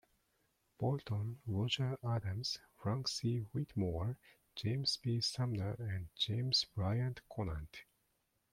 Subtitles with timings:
[0.79, 3.41] Bolton, Roger Adams, Frank C.
[3.53, 4.17] Whitmore,
[4.55, 5.21] James B.
[5.21, 7.83] Sumner and James Bryant Conant.